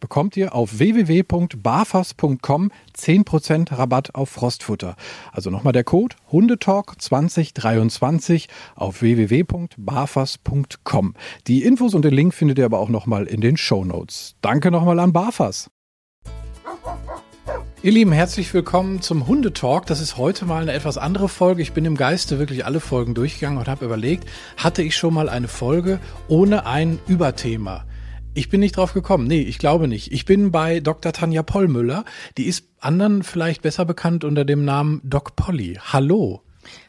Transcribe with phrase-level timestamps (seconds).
[0.00, 4.96] bekommt ihr auf www.barfas.com 10% Rabatt auf Frostfutter.
[5.32, 11.14] Also nochmal der Code Hundetalk 2023 auf www.barfas.com.
[11.46, 14.34] Die Infos und den Link findet ihr aber auch nochmal in den Show Notes.
[14.40, 15.70] Danke nochmal an Barfas.
[17.82, 19.86] Ihr Lieben, herzlich willkommen zum Hundetalk.
[19.86, 21.62] Das ist heute mal eine etwas andere Folge.
[21.62, 25.30] Ich bin im Geiste wirklich alle Folgen durchgegangen und habe überlegt, hatte ich schon mal
[25.30, 25.98] eine Folge
[26.28, 27.86] ohne ein Überthema?
[28.32, 29.26] Ich bin nicht drauf gekommen.
[29.26, 30.12] Nee, ich glaube nicht.
[30.12, 31.12] Ich bin bei Dr.
[31.12, 32.04] Tanja Pollmüller.
[32.38, 35.80] Die ist anderen vielleicht besser bekannt unter dem Namen Doc Polly.
[35.92, 36.40] Hallo.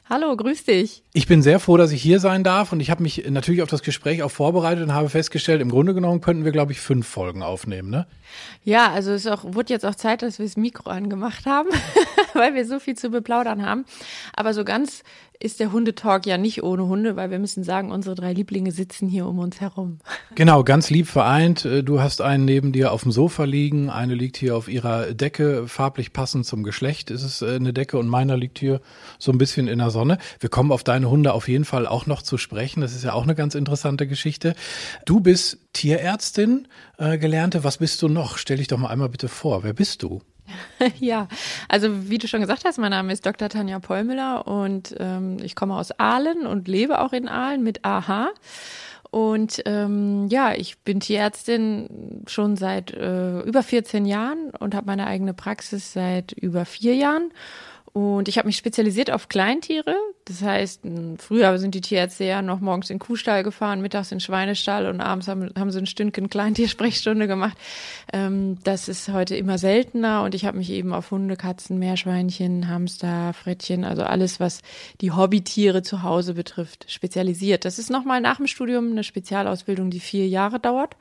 [0.07, 1.03] Hallo, grüß dich.
[1.13, 3.69] Ich bin sehr froh, dass ich hier sein darf und ich habe mich natürlich auf
[3.69, 7.07] das Gespräch auch vorbereitet und habe festgestellt, im Grunde genommen könnten wir, glaube ich, fünf
[7.07, 8.05] Folgen aufnehmen, ne?
[8.63, 11.69] Ja, also es auch, wurde jetzt auch Zeit, dass wir das Mikro angemacht haben,
[12.33, 13.85] weil wir so viel zu beplaudern haben.
[14.35, 15.03] Aber so ganz
[15.41, 19.07] ist der Hundetalk ja nicht ohne Hunde, weil wir müssen sagen, unsere drei Lieblinge sitzen
[19.07, 19.99] hier um uns herum.
[20.33, 21.65] Genau, ganz lieb vereint.
[21.65, 25.13] Äh, du hast einen neben dir auf dem Sofa liegen, eine liegt hier auf ihrer
[25.13, 28.81] Decke, farblich passend zum Geschlecht ist es äh, eine Decke und meiner liegt hier
[29.19, 30.17] so ein bisschen in der Sonne.
[30.39, 32.81] Wir kommen auf deine Hunde auf jeden Fall auch noch zu sprechen.
[32.81, 34.55] Das ist ja auch eine ganz interessante Geschichte.
[35.05, 37.63] Du bist Tierärztin, äh, gelernte.
[37.63, 38.37] Was bist du noch?
[38.37, 39.63] Stell dich doch mal einmal bitte vor.
[39.63, 40.21] Wer bist du?
[40.99, 41.27] ja,
[41.67, 43.49] also wie du schon gesagt hast, mein Name ist Dr.
[43.49, 48.29] Tanja Pollmüller und ähm, ich komme aus Aalen und lebe auch in Aalen mit AH.
[49.11, 55.05] Und ähm, ja, ich bin Tierärztin schon seit äh, über 14 Jahren und habe meine
[55.05, 57.33] eigene Praxis seit über vier Jahren
[57.93, 59.95] und ich habe mich spezialisiert auf Kleintiere.
[60.25, 60.81] Das heißt,
[61.17, 64.85] früher sind die Tierärzte ja noch morgens in den Kuhstall gefahren, mittags in den Schweinestall
[64.85, 67.57] und abends haben, haben sie ein Stündchen Kleintiersprechstunde gemacht.
[68.13, 72.69] Ähm, das ist heute immer seltener und ich habe mich eben auf Hunde, Katzen, Meerschweinchen,
[72.69, 74.61] Hamster, Frettchen, also alles, was
[75.01, 77.65] die Hobbytiere zu Hause betrifft, spezialisiert.
[77.65, 80.95] Das ist nochmal nach dem Studium eine Spezialausbildung, die vier Jahre dauert.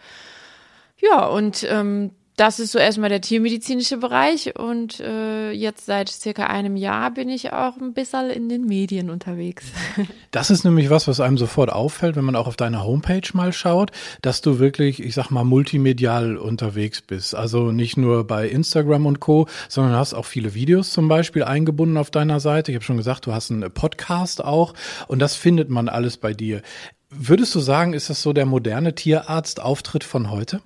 [1.00, 6.46] Ja, und ähm, das ist so erstmal der tiermedizinische Bereich und äh, jetzt seit circa
[6.46, 9.66] einem Jahr bin ich auch ein bisschen in den Medien unterwegs.
[10.32, 13.52] Das ist nämlich was, was einem sofort auffällt, wenn man auch auf deine Homepage mal
[13.52, 13.90] schaut,
[14.22, 17.34] dass du wirklich, ich sag mal, multimedial unterwegs bist.
[17.34, 21.96] Also nicht nur bei Instagram und Co., sondern hast auch viele Videos zum Beispiel eingebunden
[21.96, 22.70] auf deiner Seite.
[22.70, 24.74] Ich habe schon gesagt, du hast einen Podcast auch
[25.08, 26.62] und das findet man alles bei dir.
[27.10, 30.60] Würdest du sagen, ist das so der moderne Tierarztauftritt von heute?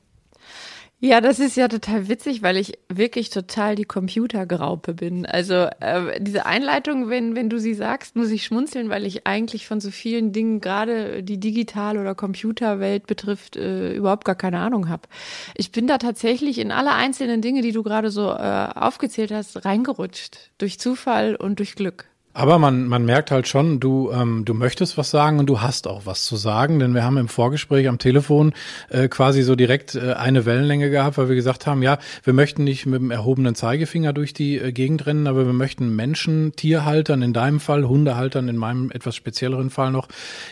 [1.04, 5.26] Ja, das ist ja total witzig, weil ich wirklich total die Computergraupe bin.
[5.26, 9.66] Also äh, diese Einleitung, wenn, wenn du sie sagst, muss ich schmunzeln, weil ich eigentlich
[9.66, 14.88] von so vielen Dingen, gerade die Digital- oder Computerwelt betrifft, äh, überhaupt gar keine Ahnung
[14.88, 15.02] habe.
[15.54, 19.62] Ich bin da tatsächlich in alle einzelnen Dinge, die du gerade so äh, aufgezählt hast,
[19.66, 20.52] reingerutscht.
[20.56, 22.06] Durch Zufall und durch Glück.
[22.36, 25.86] Aber man, man merkt halt schon, du, ähm, du möchtest was sagen und du hast
[25.86, 28.54] auch was zu sagen, denn wir haben im Vorgespräch am Telefon
[28.88, 32.64] äh, quasi so direkt äh, eine Wellenlänge gehabt, weil wir gesagt haben, ja, wir möchten
[32.64, 37.22] nicht mit dem erhobenen Zeigefinger durch die äh, Gegend rennen, aber wir möchten Menschen, Tierhaltern,
[37.22, 40.08] in deinem Fall, Hundehaltern, in meinem etwas spezielleren Fall noch,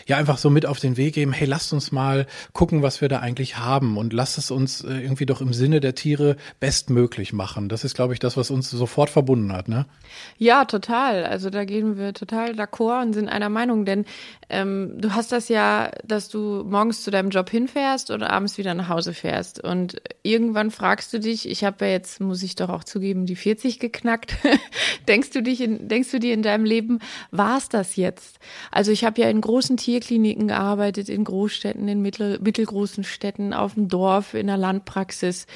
[0.07, 3.09] ja, einfach so mit auf den Weg geben, hey, lasst uns mal gucken, was wir
[3.09, 7.33] da eigentlich haben und lasst es uns äh, irgendwie doch im Sinne der Tiere bestmöglich
[7.33, 7.67] machen.
[7.67, 9.85] Das ist, glaube ich, das, was uns sofort verbunden hat, ne?
[10.37, 11.25] Ja, total.
[11.25, 14.05] Also da gehen wir total d'accord und sind einer Meinung, denn
[14.49, 18.75] ähm, du hast das ja, dass du morgens zu deinem Job hinfährst oder abends wieder
[18.75, 22.69] nach Hause fährst und irgendwann fragst du dich, ich habe ja jetzt, muss ich doch
[22.69, 24.35] auch zugeben, die 40 geknackt.
[25.07, 26.99] denkst du dich, in, denkst du dir in deinem Leben,
[27.31, 28.39] war es das jetzt?
[28.71, 33.73] Also ich habe ja in großen Tierkliniken gearbeitet, in Großstädten, in mittel, mittelgroßen Städten, auf
[33.73, 35.47] dem Dorf, in der Landpraxis,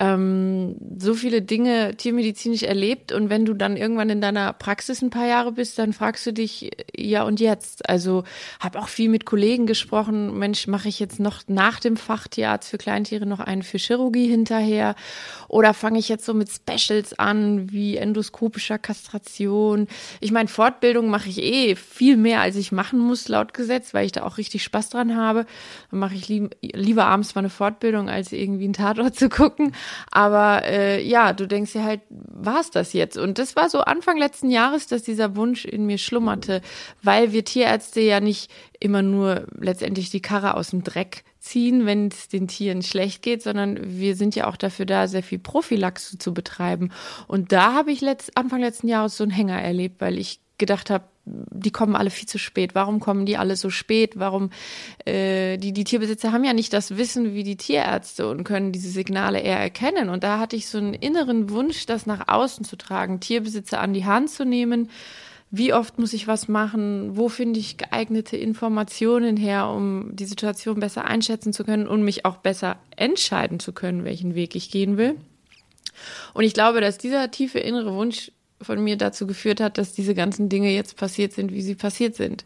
[0.00, 5.10] ähm, so viele Dinge tiermedizinisch erlebt und wenn du dann irgendwann in deiner Praxis ein
[5.10, 7.86] paar Jahre bist, bist, dann fragst du dich, ja und jetzt?
[7.86, 8.24] Also
[8.60, 12.78] habe auch viel mit Kollegen gesprochen, Mensch, mache ich jetzt noch nach dem Fachtierarzt für
[12.78, 14.94] Kleintiere noch einen für Chirurgie hinterher?
[15.48, 19.86] Oder fange ich jetzt so mit Specials an, wie endoskopischer Kastration?
[20.20, 24.06] Ich meine, Fortbildung mache ich eh viel mehr, als ich machen muss, laut Gesetz, weil
[24.06, 25.44] ich da auch richtig Spaß dran habe.
[25.90, 29.74] Dann mache ich lieb, lieber abends mal eine Fortbildung, als irgendwie einen Tatort zu gucken.
[30.10, 33.18] Aber äh, ja, du denkst dir halt, war es das jetzt?
[33.18, 36.62] Und das war so Anfang letzten Jahres, dass dieser Wunsch in mir schlummerte,
[37.02, 42.08] weil wir Tierärzte ja nicht immer nur letztendlich die Karre aus dem Dreck ziehen, wenn
[42.08, 46.18] es den Tieren schlecht geht, sondern wir sind ja auch dafür da, sehr viel Prophylaxe
[46.18, 46.92] zu betreiben.
[47.26, 50.90] Und da habe ich letzt, Anfang letzten Jahres so einen Hänger erlebt, weil ich gedacht
[50.90, 52.74] habe, die kommen alle viel zu spät.
[52.74, 54.18] Warum kommen die alle so spät?
[54.18, 54.50] Warum
[55.04, 58.90] äh, die die Tierbesitzer haben ja nicht das Wissen wie die Tierärzte und können diese
[58.90, 60.08] Signale eher erkennen.
[60.08, 63.92] Und da hatte ich so einen inneren Wunsch, das nach außen zu tragen, Tierbesitzer an
[63.92, 64.90] die Hand zu nehmen.
[65.50, 67.16] Wie oft muss ich was machen?
[67.16, 72.24] Wo finde ich geeignete Informationen her, um die Situation besser einschätzen zu können und mich
[72.24, 75.16] auch besser entscheiden zu können, welchen Weg ich gehen will?
[76.34, 78.30] Und ich glaube, dass dieser tiefe innere Wunsch
[78.62, 82.14] von mir dazu geführt hat, dass diese ganzen Dinge jetzt passiert sind, wie sie passiert
[82.14, 82.44] sind.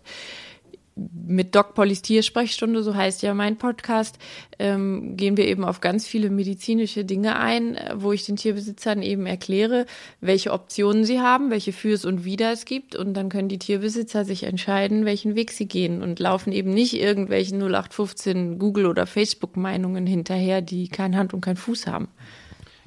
[0.96, 4.18] Mit Doc Pollys Tiersprechstunde, so heißt ja mein Podcast,
[4.60, 9.26] ähm, gehen wir eben auf ganz viele medizinische Dinge ein, wo ich den Tierbesitzern eben
[9.26, 9.86] erkläre,
[10.20, 12.94] welche Optionen sie haben, welche Fürs und Wider es gibt.
[12.94, 16.94] Und dann können die Tierbesitzer sich entscheiden, welchen Weg sie gehen und laufen eben nicht
[16.94, 22.08] irgendwelchen 0815 Google- oder Facebook-Meinungen hinterher, die kein Hand und kein Fuß haben.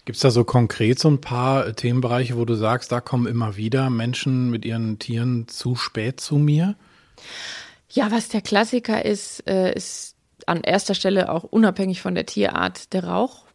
[0.07, 3.57] Gibt es da so konkret so ein paar Themenbereiche, wo du sagst, da kommen immer
[3.57, 6.77] wieder Menschen mit ihren Tieren zu spät zu mir?
[7.89, 12.93] Ja, was der Klassiker ist, äh, ist an erster Stelle auch unabhängig von der Tierart
[12.93, 13.45] der Rauch.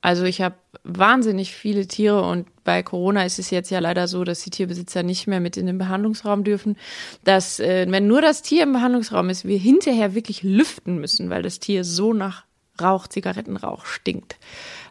[0.00, 0.54] Also ich habe
[0.84, 5.02] wahnsinnig viele Tiere und bei Corona ist es jetzt ja leider so, dass die Tierbesitzer
[5.02, 6.76] nicht mehr mit in den Behandlungsraum dürfen.
[7.24, 11.42] Dass, äh, wenn nur das Tier im Behandlungsraum ist, wir hinterher wirklich lüften müssen, weil
[11.42, 12.44] das Tier so nach
[12.80, 14.36] Rauch, Zigarettenrauch stinkt.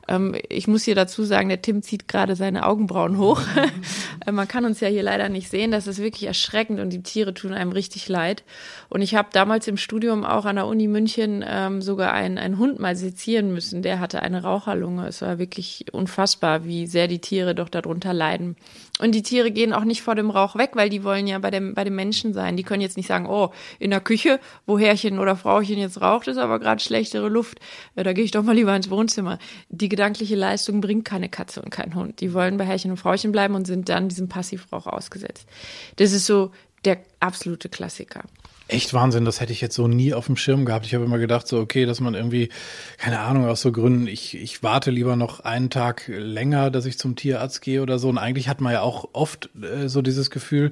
[0.07, 3.42] Ähm, ich muss hier dazu sagen, der Tim zieht gerade seine Augenbrauen hoch.
[4.25, 5.71] Äh, man kann uns ja hier leider nicht sehen.
[5.71, 8.44] Das ist wirklich erschreckend und die Tiere tun einem richtig leid.
[8.89, 12.57] Und ich habe damals im Studium auch an der Uni München ähm, sogar einen, einen
[12.57, 13.83] Hund mal sezieren müssen.
[13.83, 15.07] Der hatte eine Raucherlunge.
[15.07, 18.56] Es war wirklich unfassbar, wie sehr die Tiere doch darunter leiden.
[19.00, 21.52] Und die Tiere gehen auch nicht vor dem Rauch weg, weil die wollen ja bei
[21.52, 22.58] dem, bei dem Menschen sein.
[22.58, 26.28] Die können jetzt nicht sagen, oh, in der Küche, wo Herrchen oder Frauchen jetzt raucht,
[26.28, 27.60] ist aber gerade schlechtere Luft.
[27.96, 29.38] Ja, da gehe ich doch mal lieber ins Wohnzimmer.
[29.70, 32.22] Die gedankliche Leistung bringt keine Katze und kein Hund.
[32.22, 35.48] Die wollen bei Herrchen und Frauchen bleiben und sind dann diesem Passivrauch ausgesetzt.
[35.98, 36.52] Das ist so
[36.86, 38.22] der absolute Klassiker.
[38.69, 40.86] Echt Wahnsinn, das hätte ich jetzt so nie auf dem Schirm gehabt.
[40.86, 42.50] Ich habe immer gedacht, so, okay, dass man irgendwie,
[42.98, 47.00] keine Ahnung, aus so Gründen, ich, ich warte lieber noch einen Tag länger, dass ich
[47.00, 48.10] zum Tierarzt gehe oder so.
[48.10, 50.72] Und eigentlich hat man ja auch oft äh, so dieses Gefühl,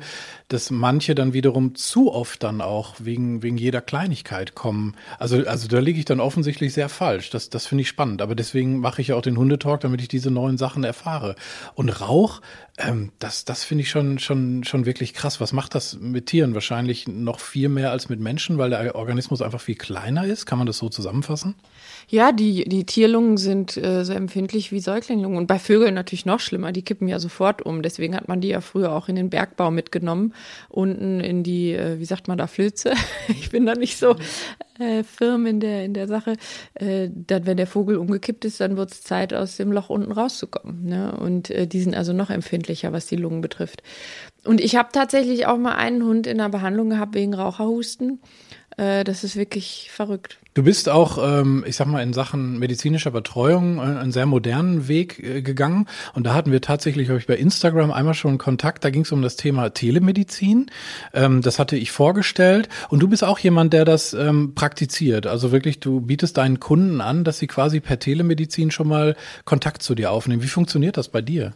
[0.49, 4.95] dass manche dann wiederum zu oft dann auch wegen, wegen jeder Kleinigkeit kommen.
[5.17, 7.29] Also, also da liege ich dann offensichtlich sehr falsch.
[7.29, 8.21] Das, das finde ich spannend.
[8.21, 11.35] Aber deswegen mache ich ja auch den Hundetalk, damit ich diese neuen Sachen erfahre.
[11.75, 12.41] Und Rauch,
[12.77, 15.39] ähm, das, das finde ich schon, schon, schon wirklich krass.
[15.39, 16.53] Was macht das mit Tieren?
[16.53, 20.45] Wahrscheinlich noch viel mehr als mit Menschen, weil der Organismus einfach viel kleiner ist.
[20.45, 21.55] Kann man das so zusammenfassen?
[22.07, 25.37] Ja, die, die Tierlungen sind äh, so empfindlich wie Säuglingslungen.
[25.37, 26.71] Und bei Vögeln natürlich noch schlimmer.
[26.71, 27.81] Die kippen ja sofort um.
[27.81, 30.33] Deswegen hat man die ja früher auch in den Bergbau mitgenommen.
[30.69, 32.93] Unten in die, äh, wie sagt man da, Flöze.
[33.27, 34.15] ich bin da nicht so
[34.79, 36.33] äh, firm in der, in der Sache.
[36.75, 40.11] Äh, dann, wenn der Vogel umgekippt ist, dann wird es Zeit, aus dem Loch unten
[40.11, 40.85] rauszukommen.
[40.85, 41.15] Ne?
[41.17, 43.81] Und äh, die sind also noch empfindlicher, was die Lungen betrifft.
[44.43, 48.19] Und ich habe tatsächlich auch mal einen Hund in der Behandlung gehabt wegen Raucherhusten.
[48.77, 50.37] Äh, das ist wirklich verrückt.
[50.53, 54.87] Du bist auch, ähm, ich sag mal, in Sachen medizinischer Betreuung äh, einen sehr modernen
[54.87, 55.87] Weg äh, gegangen.
[56.13, 58.83] Und da hatten wir tatsächlich, ich, bei Instagram einmal schon Kontakt.
[58.83, 60.67] Da ging es um das Thema Telemedizin.
[61.13, 62.69] Ähm, das hatte ich vorgestellt.
[62.89, 65.27] Und du bist auch jemand, der das ähm, praktiziert.
[65.27, 69.15] Also wirklich, du bietest deinen Kunden an, dass sie quasi per Telemedizin schon mal
[69.45, 70.41] Kontakt zu dir aufnehmen.
[70.41, 71.53] Wie funktioniert das bei dir?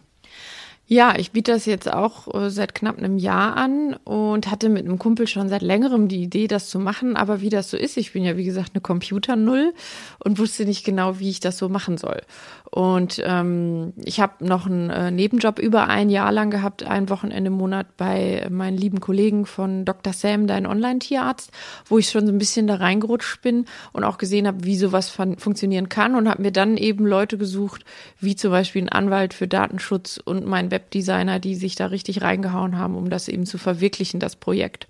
[0.91, 4.85] Ja, ich biete das jetzt auch äh, seit knapp einem Jahr an und hatte mit
[4.85, 7.15] einem Kumpel schon seit längerem die Idee, das zu machen.
[7.15, 9.75] Aber wie das so ist, ich bin ja wie gesagt eine Computer-Null
[10.17, 12.23] und wusste nicht genau, wie ich das so machen soll.
[12.71, 17.49] Und ähm, ich habe noch einen äh, Nebenjob über ein Jahr lang gehabt, ein Wochenende
[17.49, 20.13] im Monat bei meinen lieben Kollegen von Dr.
[20.13, 21.51] Sam, dein Online-Tierarzt,
[21.85, 25.09] wo ich schon so ein bisschen da reingerutscht bin und auch gesehen habe, wie sowas
[25.09, 27.85] fun funktionieren kann und habe mir dann eben Leute gesucht,
[28.19, 32.77] wie zum Beispiel ein Anwalt für Datenschutz und mein Webdesigner, die sich da richtig reingehauen
[32.77, 34.87] haben, um das eben zu verwirklichen, das Projekt.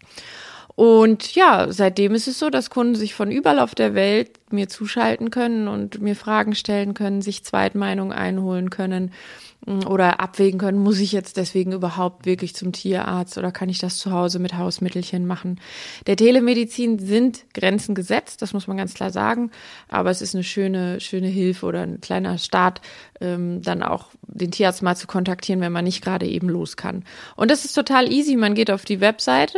[0.76, 4.70] Und ja, seitdem ist es so, dass Kunden sich von überall auf der Welt mir
[4.70, 9.12] zuschalten können und mir Fragen stellen können, sich Zweitmeinungen einholen können
[9.66, 13.98] oder abwägen können, muss ich jetzt deswegen überhaupt wirklich zum Tierarzt oder kann ich das
[13.98, 15.60] zu Hause mit Hausmittelchen machen.
[16.08, 19.52] Der Telemedizin sind Grenzen gesetzt, das muss man ganz klar sagen,
[19.90, 22.82] aber es ist eine schöne, schöne Hilfe oder ein kleiner Start,
[23.20, 27.04] ähm, dann auch den Tierarzt mal zu kontaktieren, wenn man nicht gerade eben los kann.
[27.36, 28.38] Und das ist total easy.
[28.38, 29.58] Man geht auf die Webseite,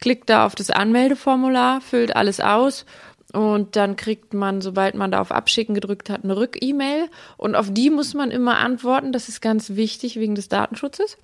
[0.00, 2.86] klickt da auf das Anmeldeformular, füllt alles aus
[3.32, 7.08] und dann kriegt man, sobald man da auf Abschicken gedrückt hat, eine Rück-E-Mail.
[7.36, 9.12] Und auf die muss man immer antworten.
[9.12, 11.16] Das ist ganz wichtig wegen des Datenschutzes.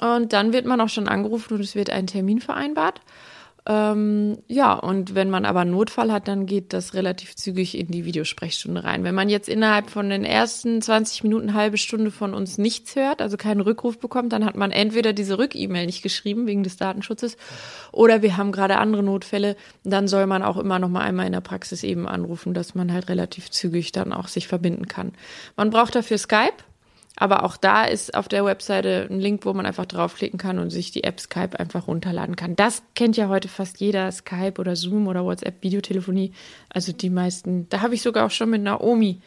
[0.00, 3.00] Und dann wird man auch schon angerufen und es wird ein Termin vereinbart.
[3.64, 7.86] Ähm, ja, und wenn man aber einen Notfall hat, dann geht das relativ zügig in
[7.86, 9.04] die Videosprechstunde rein.
[9.04, 13.22] Wenn man jetzt innerhalb von den ersten 20 Minuten, halbe Stunde von uns nichts hört,
[13.22, 17.36] also keinen Rückruf bekommt, dann hat man entweder diese Rück-E-Mail nicht geschrieben wegen des Datenschutzes
[17.92, 19.56] oder wir haben gerade andere Notfälle.
[19.84, 22.92] Dann soll man auch immer noch mal einmal in der Praxis eben anrufen, dass man
[22.92, 25.12] halt relativ zügig dann auch sich verbinden kann.
[25.56, 26.64] Man braucht dafür Skype.
[27.16, 30.70] Aber auch da ist auf der Webseite ein Link, wo man einfach draufklicken kann und
[30.70, 32.56] sich die App Skype einfach runterladen kann.
[32.56, 36.32] Das kennt ja heute fast jeder, Skype oder Zoom oder WhatsApp, Videotelefonie.
[36.70, 39.20] Also die meisten, da habe ich sogar auch schon mit Naomi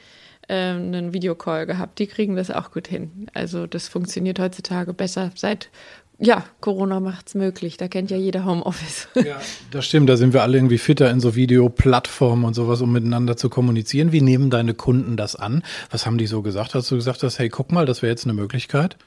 [0.47, 1.99] äh, einen Videocall gehabt.
[1.99, 3.27] Die kriegen das auch gut hin.
[3.33, 5.69] Also das funktioniert heutzutage besser seit
[6.17, 7.77] ja, Corona macht's möglich.
[7.77, 9.07] Da kennt ja jeder Homeoffice.
[9.25, 9.41] Ja,
[9.71, 10.07] das stimmt.
[10.09, 14.11] Da sind wir alle irgendwie fitter in so Videoplattformen und sowas, um miteinander zu kommunizieren.
[14.11, 15.63] Wie nehmen deine Kunden das an?
[15.89, 16.75] Was haben die so gesagt?
[16.75, 18.97] Hast du gesagt, dass, hey, guck mal, das wäre jetzt eine Möglichkeit?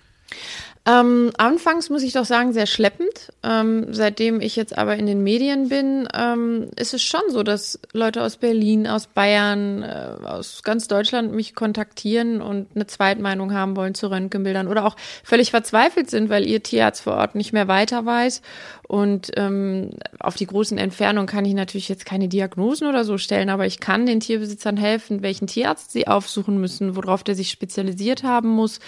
[0.89, 3.31] Ähm, anfangs muss ich doch sagen, sehr schleppend.
[3.43, 7.79] Ähm, seitdem ich jetzt aber in den Medien bin, ähm, ist es schon so, dass
[7.93, 13.77] Leute aus Berlin, aus Bayern, äh, aus ganz Deutschland mich kontaktieren und eine Zweitmeinung haben
[13.77, 17.69] wollen zu Röntgenbildern oder auch völlig verzweifelt sind, weil ihr Tierarzt vor Ort nicht mehr
[17.69, 18.41] weiter weiß
[18.89, 23.51] und ähm, auf die großen Entfernungen kann ich natürlich jetzt keine Diagnosen oder so stellen,
[23.51, 28.23] aber ich kann den Tierbesitzern helfen, welchen Tierarzt sie aufsuchen müssen, worauf der sich spezialisiert
[28.23, 28.81] haben muss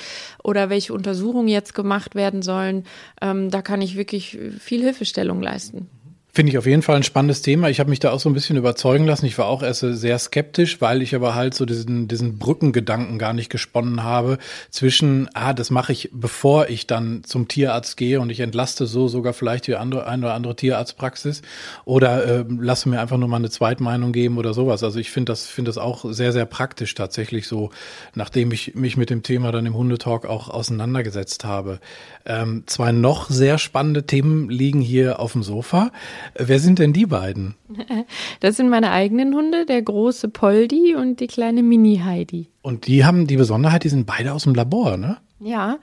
[0.42, 2.85] oder welche Untersuchungen jetzt gemacht werden sollen.
[3.20, 5.88] Ähm, da kann ich wirklich viel Hilfestellung leisten.
[6.33, 7.71] Finde ich auf jeden Fall ein spannendes Thema.
[7.71, 9.27] Ich habe mich da auch so ein bisschen überzeugen lassen.
[9.27, 13.33] Ich war auch erst sehr skeptisch, weil ich aber halt so diesen, diesen Brückengedanken gar
[13.33, 14.39] nicht gesponnen habe
[14.71, 19.09] zwischen, ah, das mache ich, bevor ich dann zum Tierarzt gehe und ich entlaste so
[19.09, 21.43] sogar vielleicht die andere, eine oder andere Tierarztpraxis
[21.85, 24.85] oder äh, lasse mir einfach nur mal eine Zweitmeinung geben oder sowas.
[24.85, 27.71] Also ich finde das, finde das auch sehr, sehr praktisch tatsächlich so,
[28.15, 31.81] nachdem ich mich mit dem Thema dann im Hundetalk auch auseinandergesetzt habe.
[32.25, 35.91] Ähm, zwei noch sehr spannende Themen liegen hier auf dem Sofa.
[36.37, 37.55] Wer sind denn die beiden?
[38.41, 42.49] Das sind meine eigenen Hunde, der große Poldi und die kleine Mini-Heidi.
[42.62, 45.19] Und die haben die Besonderheit, die sind beide aus dem Labor, ne?
[45.42, 45.78] Ja,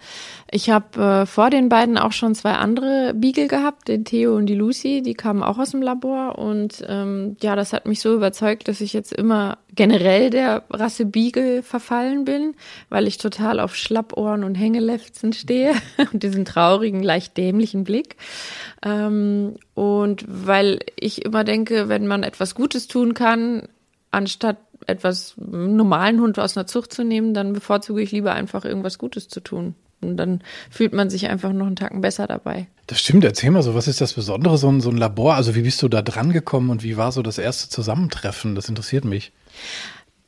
[0.51, 4.45] ich habe äh, vor den beiden auch schon zwei andere Beagle gehabt, den Theo und
[4.45, 8.13] die Lucy, die kamen auch aus dem Labor und ähm, ja, das hat mich so
[8.13, 12.53] überzeugt, dass ich jetzt immer generell der Rasse Beagle verfallen bin,
[12.89, 15.73] weil ich total auf Schlappohren und Hängelefzen stehe
[16.13, 18.15] und diesen traurigen, leicht dämlichen Blick.
[18.85, 23.67] Ähm, und weil ich immer denke, wenn man etwas Gutes tun kann,
[24.11, 28.97] anstatt etwas normalen Hund aus einer Zucht zu nehmen, dann bevorzuge ich lieber einfach irgendwas
[28.97, 29.75] Gutes zu tun.
[30.01, 32.67] Und dann fühlt man sich einfach noch einen Tacken besser dabei.
[32.85, 35.33] Das stimmt, erzähl mal so, was ist das Besondere, so ein, so ein Labor?
[35.33, 38.53] Also wie bist du da dran gekommen und wie war so das erste Zusammentreffen?
[38.53, 39.31] Das interessiert mich.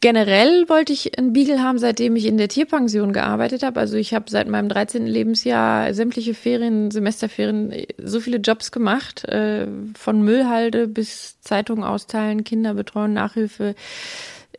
[0.02, 3.82] Generell wollte ich einen Beagle haben, seitdem ich in der Tierpension gearbeitet habe.
[3.82, 5.06] Also ich habe seit meinem 13.
[5.06, 13.12] Lebensjahr sämtliche Ferien, Semesterferien, so viele Jobs gemacht, äh, von Müllhalde bis Zeitung austeilen, Kinderbetreuung,
[13.12, 13.76] Nachhilfe,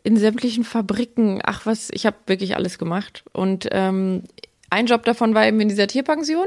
[0.02, 1.40] in sämtlichen Fabriken.
[1.44, 3.24] Ach was, ich habe wirklich alles gemacht.
[3.32, 4.22] Und ähm,
[4.70, 6.46] ein Job davon war eben in dieser Tierpension.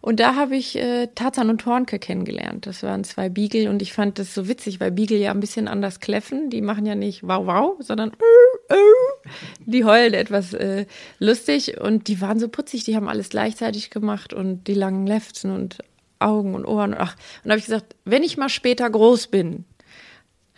[0.00, 2.66] Und da habe ich äh, Tarzan und Tornke kennengelernt.
[2.66, 5.68] Das waren zwei Beagle und ich fand das so witzig, weil Beagle ja ein bisschen
[5.68, 6.48] anders kläffen.
[6.48, 9.30] Die machen ja nicht wow wow, sondern äh, äh.
[9.66, 10.86] die heulen etwas äh,
[11.18, 12.84] lustig und die waren so putzig.
[12.84, 15.78] Die haben alles gleichzeitig gemacht und die langen Lefzen und
[16.20, 16.94] Augen und Ohren.
[16.98, 19.66] Ach, und da habe ich gesagt, wenn ich mal später groß bin,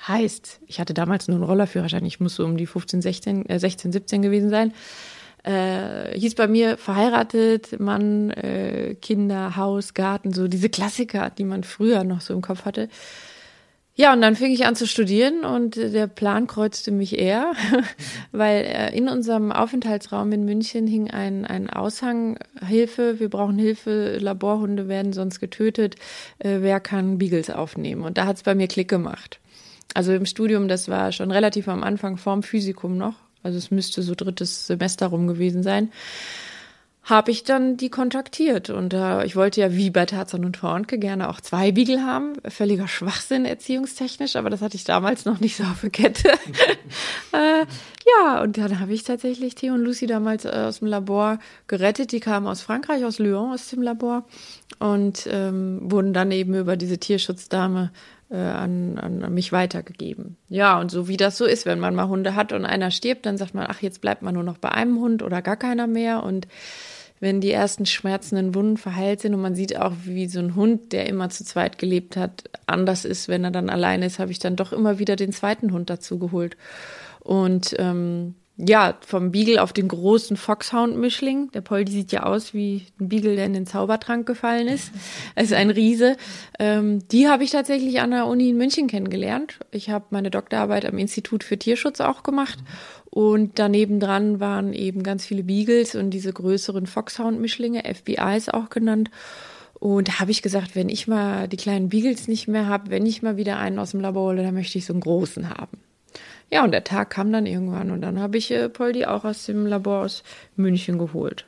[0.07, 3.59] heißt, ich hatte damals nur einen Rollerführerschein, ich muss so um die 15, 16, äh,
[3.59, 4.73] 16, 17 gewesen sein
[5.43, 11.65] äh, hieß bei mir verheiratet, Mann, äh, Kinder, Haus, Garten, so diese Klassiker, die man
[11.65, 12.89] früher noch so im Kopf hatte.
[13.97, 17.53] Ja, und dann fing ich an zu studieren und der Plan kreuzte mich eher,
[18.33, 24.19] weil äh, in unserem Aufenthaltsraum in München hing ein, ein Aushang, Hilfe, wir brauchen Hilfe,
[24.19, 25.97] Laborhunde werden sonst getötet,
[26.39, 28.03] äh, wer kann Beagles aufnehmen?
[28.03, 29.40] Und da hat's bei mir Klick gemacht.
[29.95, 34.03] Also im Studium, das war schon relativ am Anfang vorm Physikum noch, also es müsste
[34.03, 35.91] so drittes Semester rum gewesen sein.
[37.03, 38.71] habe ich dann die kontaktiert.
[38.71, 42.35] Und äh, ich wollte ja wie bei Tarzan und Hornke gerne auch zwei Beagle haben.
[42.47, 46.29] Völliger Schwachsinn erziehungstechnisch, aber das hatte ich damals noch nicht so auf der Kette.
[47.33, 47.65] äh,
[48.07, 52.13] ja, und dann habe ich tatsächlich Theo und Lucy damals äh, aus dem Labor gerettet.
[52.13, 54.25] Die kamen aus Frankreich, aus Lyon, aus dem Labor
[54.79, 57.91] und ähm, wurden dann eben über diese Tierschutzdame
[58.37, 60.37] an, an, an mich weitergegeben.
[60.49, 63.27] Ja, und so wie das so ist, wenn man mal Hunde hat und einer stirbt,
[63.27, 65.87] dann sagt man, ach, jetzt bleibt man nur noch bei einem Hund oder gar keiner
[65.87, 66.23] mehr.
[66.23, 66.47] Und
[67.19, 70.93] wenn die ersten schmerzenden Wunden verheilt sind und man sieht auch, wie so ein Hund,
[70.93, 74.39] der immer zu zweit gelebt hat, anders ist, wenn er dann alleine ist, habe ich
[74.39, 76.57] dann doch immer wieder den zweiten Hund dazu geholt.
[77.21, 81.51] Und ähm, ja, vom Beagle auf den großen Foxhound-Mischling.
[81.53, 84.91] Der Poldi sieht ja aus wie ein Beagle, der in den Zaubertrank gefallen ist.
[85.37, 86.17] Ist ein Riese.
[86.59, 89.59] Ähm, die habe ich tatsächlich an der Uni in München kennengelernt.
[89.71, 92.59] Ich habe meine Doktorarbeit am Institut für Tierschutz auch gemacht.
[93.11, 99.11] Und daneben dran waren eben ganz viele Beagles und diese größeren Foxhound-Mischlinge, FBIs auch genannt.
[99.81, 103.07] Und da habe ich gesagt, wenn ich mal die kleinen Beagles nicht mehr habe, wenn
[103.07, 105.79] ich mal wieder einen aus dem Labor hole, dann möchte ich so einen großen haben.
[106.53, 109.47] Ja, und der Tag kam dann irgendwann und dann habe ich äh, Poldi auch aus
[109.47, 110.25] dem Labor aus
[110.57, 111.47] München geholt.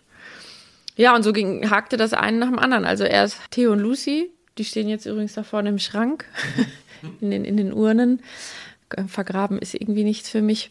[0.96, 2.84] Ja, und so ging, hakte das einen nach dem anderen.
[2.84, 6.26] Also erst Theo und Lucy, die stehen jetzt übrigens da vorne im Schrank,
[7.20, 8.20] in, den, in den Urnen.
[9.06, 10.70] Vergraben ist irgendwie nichts für mich.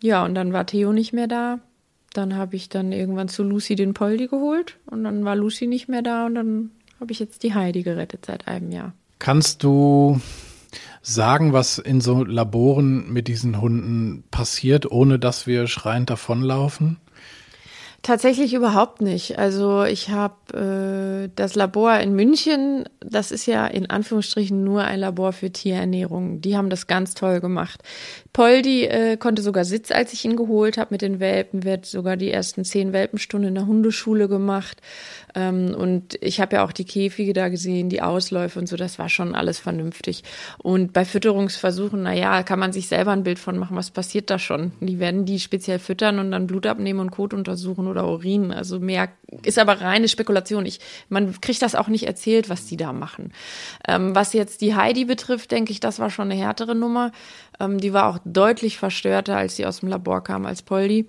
[0.00, 1.58] Ja, und dann war Theo nicht mehr da.
[2.14, 5.88] Dann habe ich dann irgendwann zu Lucy den Poldi geholt und dann war Lucy nicht
[5.88, 6.70] mehr da und dann
[7.00, 8.94] habe ich jetzt die Heidi gerettet seit einem Jahr.
[9.18, 10.20] Kannst du
[11.02, 16.98] sagen, was in so Laboren mit diesen Hunden passiert, ohne dass wir schreiend davonlaufen?
[18.02, 19.38] Tatsächlich überhaupt nicht.
[19.38, 25.00] Also ich habe äh, das Labor in München, das ist ja in Anführungsstrichen nur ein
[25.00, 26.40] Labor für Tierernährung.
[26.40, 27.82] Die haben das ganz toll gemacht.
[28.32, 32.16] Poldi äh, konnte sogar Sitz, als ich ihn geholt habe mit den Welpen, wird sogar
[32.16, 34.80] die ersten zehn Welpenstunden in der Hundeschule gemacht.
[35.34, 38.98] Ähm, und ich habe ja auch die Käfige da gesehen, die Ausläufe und so, das
[38.98, 40.24] war schon alles vernünftig.
[40.58, 44.30] Und bei Fütterungsversuchen, na ja, kann man sich selber ein Bild von machen, was passiert
[44.30, 44.72] da schon.
[44.80, 48.52] Die werden die speziell füttern und dann Blut abnehmen und Kot untersuchen oder Urin.
[48.52, 49.08] Also mehr
[49.42, 50.64] ist aber reine Spekulation.
[50.66, 53.32] Ich, man kriegt das auch nicht erzählt, was die da machen.
[53.86, 57.12] Ähm, was jetzt die Heidi betrifft, denke ich, das war schon eine härtere Nummer.
[57.60, 61.08] Ähm, die war auch deutlich verstörter, als sie aus dem Labor kam als Poldi.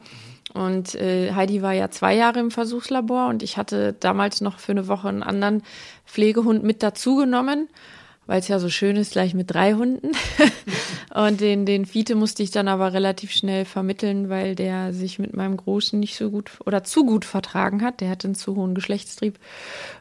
[0.54, 4.72] Und äh, Heidi war ja zwei Jahre im Versuchslabor und ich hatte damals noch für
[4.72, 5.62] eine Woche einen anderen
[6.06, 7.70] Pflegehund mit dazugenommen,
[8.26, 10.12] weil es ja so schön ist, gleich mit drei Hunden.
[11.14, 15.36] und den, den Fiete musste ich dann aber relativ schnell vermitteln, weil der sich mit
[15.36, 18.02] meinem Großen nicht so gut oder zu gut vertragen hat.
[18.02, 19.38] Der hatte einen zu hohen Geschlechtstrieb.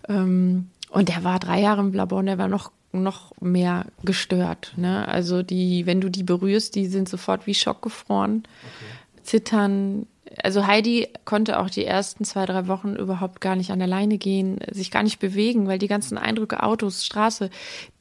[0.08, 4.72] Ähm, und der war drei Jahre im Labor und der war noch noch mehr gestört.
[4.76, 5.06] Ne?
[5.06, 9.22] Also die, wenn du die berührst, die sind sofort wie schockgefroren, okay.
[9.22, 10.06] zittern,
[10.42, 14.18] also Heidi konnte auch die ersten zwei, drei Wochen überhaupt gar nicht an der Leine
[14.18, 17.50] gehen, sich gar nicht bewegen, weil die ganzen Eindrücke, Autos, Straße,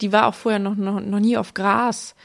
[0.01, 2.15] die war auch vorher noch, noch, noch nie auf Gras.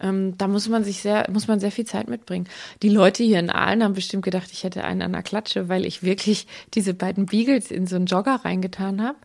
[0.00, 2.48] Ähm, da muss man sich sehr, muss man sehr viel Zeit mitbringen.
[2.82, 5.84] Die Leute hier in Aalen haben bestimmt gedacht, ich hätte einen an der Klatsche, weil
[5.84, 9.18] ich wirklich diese beiden Beagles in so einen Jogger reingetan habe.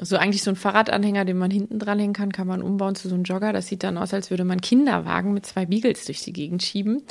[0.00, 3.14] So eigentlich so ein Fahrradanhänger, den man hinten dranhängen kann, kann man umbauen zu so
[3.14, 3.52] einem Jogger.
[3.52, 7.02] Das sieht dann aus, als würde man Kinderwagen mit zwei Beagles durch die Gegend schieben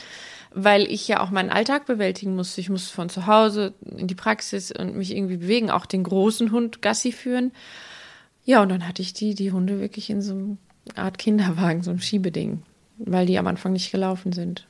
[0.51, 2.57] weil ich ja auch meinen Alltag bewältigen muss.
[2.57, 6.51] Ich muss von zu Hause in die Praxis und mich irgendwie bewegen, auch den großen
[6.51, 7.51] Hund Gassi führen.
[8.45, 10.57] Ja, und dann hatte ich die, die Hunde wirklich in so einer
[10.95, 12.63] Art Kinderwagen, so einem Schiebeding,
[12.97, 14.67] weil die am Anfang nicht gelaufen sind.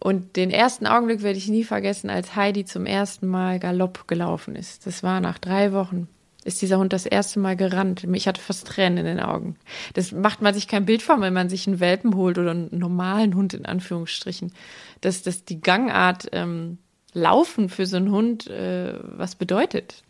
[0.00, 4.56] Und den ersten Augenblick werde ich nie vergessen, als Heidi zum ersten Mal Galopp gelaufen
[4.56, 4.86] ist.
[4.86, 6.08] Das war nach drei Wochen
[6.44, 8.04] ist dieser Hund das erste Mal gerannt.
[8.12, 9.56] Ich hatte fast Tränen in den Augen.
[9.94, 12.76] Das macht man sich kein Bild von, wenn man sich einen Welpen holt oder einen
[12.76, 14.52] normalen Hund in Anführungsstrichen.
[15.00, 16.78] Dass, dass die Gangart ähm,
[17.14, 20.02] Laufen für so einen Hund äh, was bedeutet.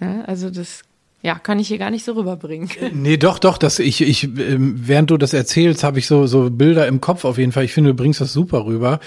[0.00, 0.82] Ja, also das
[1.22, 2.68] ja, kann ich hier gar nicht so rüberbringen.
[2.92, 6.50] Nee, doch, doch, das ich ich ähm, während du das erzählst, habe ich so so
[6.50, 7.64] Bilder im Kopf auf jeden Fall.
[7.64, 8.98] Ich finde, du bringst das super rüber.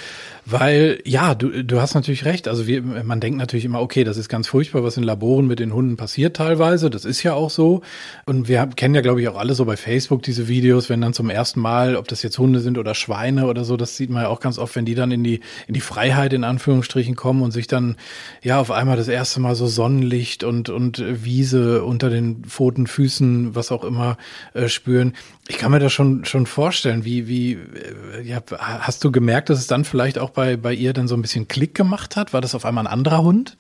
[0.48, 2.48] Weil, ja, du, du hast natürlich recht.
[2.48, 5.60] Also wir, man denkt natürlich immer, okay, das ist ganz furchtbar, was in Laboren mit
[5.60, 6.92] den Hunden passiert teilweise.
[6.92, 7.82] Das ist ja auch so.
[8.28, 11.14] Und wir kennen ja, glaube ich, auch alle so bei Facebook diese Videos, wenn dann
[11.14, 14.22] zum ersten Mal, ob das jetzt Hunde sind oder Schweine oder so, das sieht man
[14.22, 17.42] ja auch ganz oft, wenn die dann in die, in die Freiheit in Anführungsstrichen kommen
[17.42, 17.96] und sich dann,
[18.44, 23.56] ja, auf einmal das erste Mal so Sonnenlicht und, und Wiese unter den Pfoten, Füßen,
[23.56, 24.18] was auch immer,
[24.54, 25.14] äh, spüren.
[25.48, 29.60] Ich kann mir das schon, schon vorstellen, wie, wie, äh, ja, hast du gemerkt, dass
[29.60, 32.34] es dann vielleicht auch bei, bei ihr dann so ein bisschen Klick gemacht hat?
[32.34, 33.58] War das auf einmal ein anderer Hund?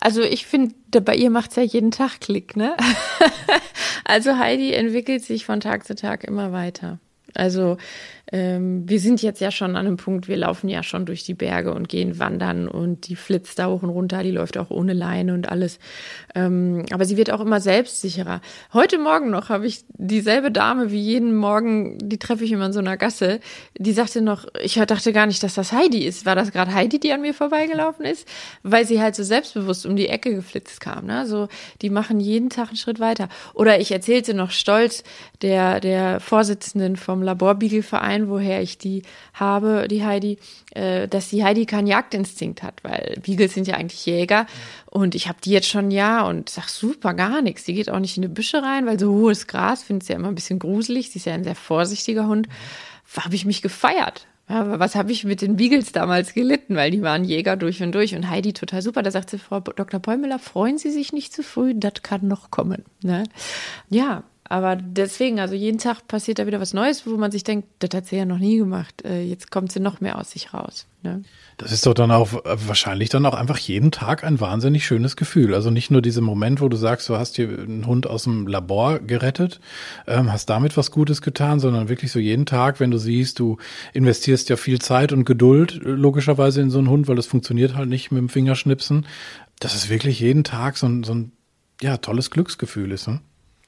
[0.00, 2.76] Also ich finde, bei ihr macht es ja jeden Tag Klick, ne?
[4.04, 6.98] also Heidi entwickelt sich von Tag zu Tag immer weiter.
[7.34, 7.78] Also
[8.34, 11.34] ähm, wir sind jetzt ja schon an einem Punkt, wir laufen ja schon durch die
[11.34, 14.92] Berge und gehen wandern und die flitzt da hoch und runter, die läuft auch ohne
[14.92, 15.78] Leine und alles.
[16.34, 18.40] Ähm, aber sie wird auch immer selbstsicherer.
[18.72, 22.72] Heute Morgen noch habe ich dieselbe Dame wie jeden Morgen, die treffe ich immer in
[22.72, 23.38] so einer Gasse,
[23.78, 26.26] die sagte noch, ich dachte gar nicht, dass das Heidi ist.
[26.26, 28.26] War das gerade Heidi, die an mir vorbeigelaufen ist?
[28.64, 31.06] Weil sie halt so selbstbewusst um die Ecke geflitzt kam.
[31.06, 31.24] Ne?
[31.26, 31.46] So,
[31.82, 33.28] die machen jeden Tag einen Schritt weiter.
[33.52, 35.04] Oder ich erzählte noch stolz
[35.40, 37.22] der, der Vorsitzenden vom
[38.24, 40.38] Laborbiegelverein, woher ich die habe, die Heidi,
[40.72, 44.46] äh, dass die Heidi keinen Jagdinstinkt hat, weil Beagles sind ja eigentlich Jäger.
[44.86, 47.64] Und ich habe die jetzt schon Jahr und sag super, gar nichts.
[47.64, 50.18] Die geht auch nicht in die Büsche rein, weil so hohes Gras findet sie ja
[50.18, 51.10] immer ein bisschen gruselig.
[51.10, 52.48] Sie ist ja ein sehr vorsichtiger Hund.
[53.16, 54.26] Habe ich mich gefeiert.
[54.46, 57.92] Aber was habe ich mit den Beagles damals gelitten, weil die waren Jäger durch und
[57.92, 59.02] durch und Heidi total super.
[59.02, 60.00] Da sagt sie, Frau Dr.
[60.00, 62.84] Peumüller, freuen Sie sich nicht zu früh, das kann noch kommen.
[63.02, 63.24] Ne?
[63.88, 67.66] Ja, aber deswegen, also jeden Tag passiert da wieder was Neues, wo man sich denkt,
[67.80, 69.04] das hat sie ja noch nie gemacht.
[69.04, 70.86] Äh, jetzt kommt sie noch mehr aus sich raus.
[71.02, 71.24] Ne?
[71.56, 75.16] Das ist doch dann auch äh, wahrscheinlich dann auch einfach jeden Tag ein wahnsinnig schönes
[75.16, 75.54] Gefühl.
[75.54, 78.46] Also nicht nur dieser Moment, wo du sagst, du hast hier einen Hund aus dem
[78.46, 79.58] Labor gerettet,
[80.06, 83.56] ähm, hast damit was Gutes getan, sondern wirklich so jeden Tag, wenn du siehst, du
[83.92, 87.74] investierst ja viel Zeit und Geduld äh, logischerweise in so einen Hund, weil das funktioniert
[87.74, 89.04] halt nicht mit dem Fingerschnipsen.
[89.58, 91.32] Dass es wirklich jeden Tag so ein, so ein
[91.82, 93.08] ja, tolles Glücksgefühl ist.
[93.08, 93.18] Ne?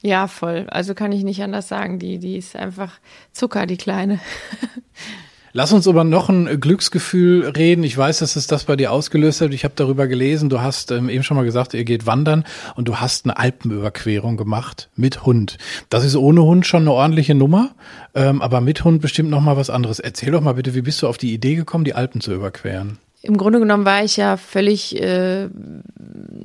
[0.07, 0.67] Ja, voll.
[0.69, 1.99] Also kann ich nicht anders sagen.
[1.99, 2.93] Die, die ist einfach
[3.33, 4.21] Zucker, die Kleine.
[5.53, 7.83] Lass uns über noch ein Glücksgefühl reden.
[7.83, 9.53] Ich weiß, dass es das bei dir ausgelöst hat.
[9.53, 10.49] Ich habe darüber gelesen.
[10.49, 12.45] Du hast ähm, eben schon mal gesagt, ihr geht wandern
[12.77, 15.59] und du hast eine Alpenüberquerung gemacht mit Hund.
[15.89, 17.75] Das ist ohne Hund schon eine ordentliche Nummer,
[18.15, 19.99] ähm, aber mit Hund bestimmt noch mal was anderes.
[19.99, 22.99] Erzähl doch mal bitte, wie bist du auf die Idee gekommen, die Alpen zu überqueren?
[23.27, 25.49] Im Grunde genommen war ich ja völlig äh,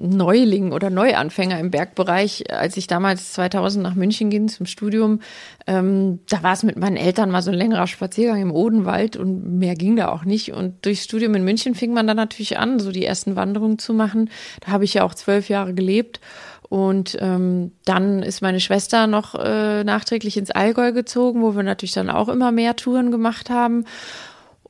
[0.02, 5.20] Neuling oder Neuanfänger im Bergbereich, als ich damals 2000 nach München ging zum Studium.
[5.68, 9.60] Ähm, da war es mit meinen Eltern mal so ein längerer Spaziergang im Odenwald und
[9.60, 10.54] mehr ging da auch nicht.
[10.54, 13.94] Und durchs Studium in München fing man dann natürlich an, so die ersten Wanderungen zu
[13.94, 14.32] machen.
[14.62, 16.20] Da habe ich ja auch zwölf Jahre gelebt.
[16.68, 21.92] Und ähm, dann ist meine Schwester noch äh, nachträglich ins Allgäu gezogen, wo wir natürlich
[21.92, 23.86] dann auch immer mehr Touren gemacht haben.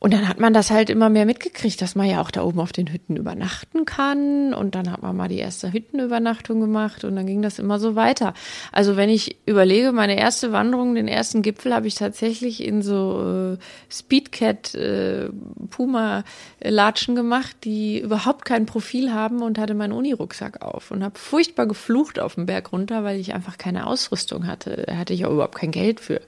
[0.03, 2.59] Und dann hat man das halt immer mehr mitgekriegt, dass man ja auch da oben
[2.59, 4.51] auf den Hütten übernachten kann.
[4.51, 7.95] Und dann hat man mal die erste Hüttenübernachtung gemacht und dann ging das immer so
[7.95, 8.33] weiter.
[8.71, 13.53] Also wenn ich überlege, meine erste Wanderung, den ersten Gipfel habe ich tatsächlich in so
[13.53, 13.57] äh,
[13.93, 15.29] Speedcat äh,
[15.69, 16.23] Puma
[16.63, 21.65] Latschen gemacht, die überhaupt kein Profil haben und hatte meinen Unirucksack auf und habe furchtbar
[21.65, 24.83] geflucht auf dem Berg runter, weil ich einfach keine Ausrüstung hatte.
[24.87, 26.21] Da hatte ich auch überhaupt kein Geld für.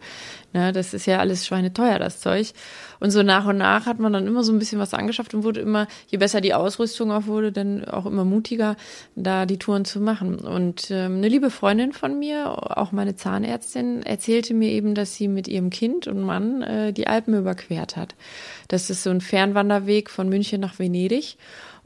[0.53, 2.53] Ne, das ist ja alles schweineteuer, das Zeug.
[2.99, 5.43] Und so nach und nach hat man dann immer so ein bisschen was angeschafft und
[5.43, 8.75] wurde immer, je besser die Ausrüstung auch wurde, dann auch immer mutiger,
[9.15, 10.35] da die Touren zu machen.
[10.35, 15.27] Und ähm, eine liebe Freundin von mir, auch meine Zahnärztin, erzählte mir eben, dass sie
[15.27, 18.13] mit ihrem Kind und Mann äh, die Alpen überquert hat.
[18.67, 21.37] Das ist so ein Fernwanderweg von München nach Venedig.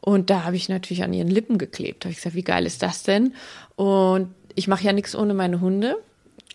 [0.01, 2.03] Und da habe ich natürlich an ihren Lippen geklebt.
[2.03, 3.33] Da habe ich gesagt, wie geil ist das denn?
[3.75, 5.97] Und ich mache ja nichts ohne meine Hunde.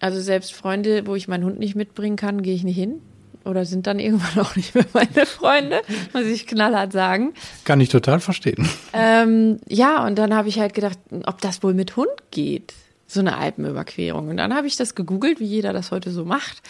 [0.00, 3.00] Also selbst Freunde, wo ich meinen Hund nicht mitbringen kann, gehe ich nicht hin.
[3.44, 5.80] Oder sind dann irgendwann auch nicht mehr meine Freunde,
[6.12, 7.34] muss ich knallhart sagen.
[7.64, 8.68] Kann ich total verstehen.
[8.92, 12.74] Ähm, ja, und dann habe ich halt gedacht, ob das wohl mit Hund geht,
[13.06, 14.28] so eine Alpenüberquerung.
[14.28, 16.62] Und dann habe ich das gegoogelt, wie jeder das heute so macht.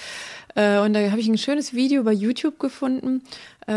[0.55, 3.23] Äh, und da habe ich ein schönes Video bei YouTube gefunden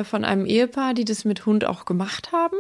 [0.04, 2.58] von einem Ehepaar, die das mit Hund auch gemacht haben.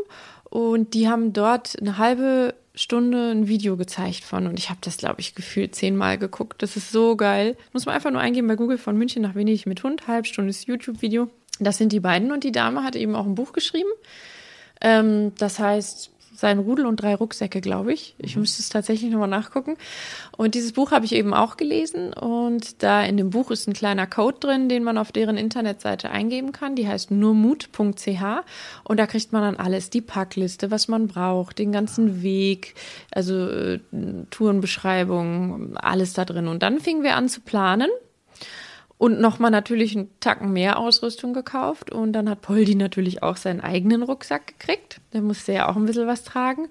[0.50, 4.98] Und die haben dort eine halbe Stunde ein Video gezeigt von und ich habe das,
[4.98, 6.62] glaube ich, gefühlt zehnmal geguckt.
[6.62, 7.56] Das ist so geil.
[7.74, 11.30] Muss man einfach nur eingeben bei Google von München nach Venedig mit Hund, halbstundes YouTube-Video.
[11.60, 13.90] Das sind die beiden und die Dame hat eben auch ein Buch geschrieben.
[14.82, 18.16] Ähm, das heißt sein Rudel und drei Rucksäcke, glaube ich.
[18.18, 18.42] Ich mhm.
[18.42, 19.78] müsste es tatsächlich nochmal nachgucken.
[20.38, 22.14] Und dieses Buch habe ich eben auch gelesen.
[22.14, 26.10] Und da in dem Buch ist ein kleiner Code drin, den man auf deren Internetseite
[26.10, 26.76] eingeben kann.
[26.76, 28.24] Die heißt nurmut.ch.
[28.84, 32.76] Und da kriegt man dann alles, die Packliste, was man braucht, den ganzen Weg,
[33.12, 33.80] also äh,
[34.30, 36.48] Tourenbeschreibung, alles da drin.
[36.48, 37.90] Und dann fingen wir an zu planen.
[38.98, 41.92] Und nochmal natürlich einen Tacken mehr Ausrüstung gekauft.
[41.92, 45.02] Und dann hat Poldi natürlich auch seinen eigenen Rucksack gekriegt.
[45.14, 46.70] Der musste ja auch ein bisschen was tragen.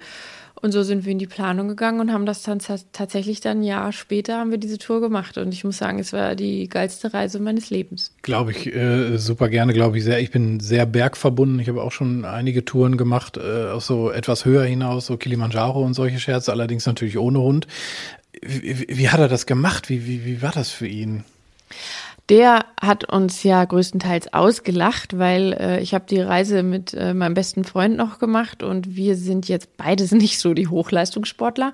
[0.64, 2.58] Und so sind wir in die Planung gegangen und haben das dann
[2.92, 5.36] tatsächlich dann ein Jahr später haben wir diese Tour gemacht.
[5.36, 8.14] Und ich muss sagen, es war die geilste Reise meines Lebens.
[8.22, 10.20] Glaube ich, äh, super gerne, glaube ich sehr.
[10.20, 11.60] Ich bin sehr bergverbunden.
[11.60, 15.82] Ich habe auch schon einige Touren gemacht, äh, auch so etwas höher hinaus, so Kilimanjaro
[15.82, 17.66] und solche Scherze, allerdings natürlich ohne Hund.
[18.40, 19.90] Wie, wie, wie hat er das gemacht?
[19.90, 21.24] Wie, wie, wie war das für ihn?
[22.28, 27.34] Der hat uns ja größtenteils ausgelacht, weil äh, ich habe die Reise mit äh, meinem
[27.34, 31.72] besten Freund noch gemacht und wir sind jetzt beides nicht so die Hochleistungssportler.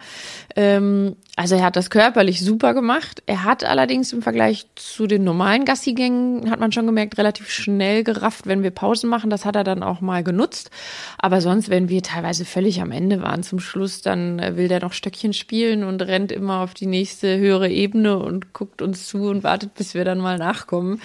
[0.57, 3.23] Ähm, Also er hat das körperlich super gemacht.
[3.25, 8.05] Er hat allerdings im Vergleich zu den normalen Gassigängen, hat man schon gemerkt, relativ schnell
[8.05, 9.31] gerafft, wenn wir Pausen machen.
[9.31, 10.71] Das hat er dann auch mal genutzt.
[11.17, 14.83] Aber sonst, wenn wir teilweise völlig am Ende waren zum Schluss, dann äh, will der
[14.83, 19.31] noch Stöckchen spielen und rennt immer auf die nächste höhere Ebene und guckt uns zu
[19.31, 21.01] und wartet, bis wir dann mal nachkommen.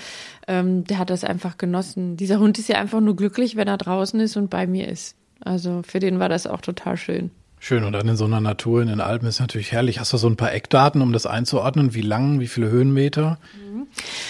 [0.49, 2.17] Ähm, der hat das einfach genossen.
[2.17, 5.15] Dieser Hund ist ja einfach nur glücklich, wenn er draußen ist und bei mir ist.
[5.39, 7.31] Also für den war das auch total schön.
[7.67, 7.84] Schön.
[7.84, 9.99] Und dann in so einer Natur in den Alpen ist natürlich herrlich.
[9.99, 11.95] Hast du so ein paar Eckdaten, um das einzuordnen?
[11.95, 13.39] Wie lang, wie viele Höhenmeter?
[13.58, 13.88] Mhm.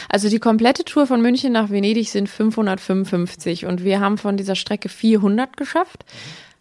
[0.08, 4.56] Also die komplette Tour von München nach Venedig sind 555 und wir haben von dieser
[4.56, 6.06] Strecke 400 geschafft.